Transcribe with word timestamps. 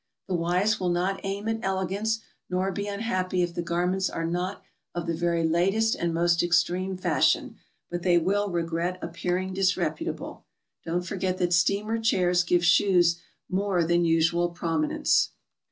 The 0.27 0.33
wise 0.33 0.79
will 0.79 0.89
not 0.89 1.19
aim 1.21 1.47
at 1.47 1.59
elegance, 1.61 2.21
nor 2.49 2.71
be 2.71 2.87
unhappy 2.87 3.43
if 3.43 3.53
the 3.53 3.61
garments 3.61 4.09
are 4.09 4.25
not 4.25 4.63
of 4.95 5.05
the 5.05 5.13
very 5.13 5.47
latest 5.47 5.93
and 5.93 6.11
most 6.11 6.41
extreme 6.41 6.97
fashion, 6.97 7.57
but 7.91 8.01
they 8.01 8.17
will 8.17 8.49
regret 8.49 8.97
appearing 9.03 9.53
disreputable. 9.53 10.43
Don't 10.83 11.05
forget 11.05 11.37
that 11.37 11.53
steamer 11.53 11.99
chairs 11.99 12.41
give 12.43 12.65
shoes 12.65 13.21
more 13.47 13.83
than 13.83 14.03
usual 14.03 14.49
prominence. 14.49 15.29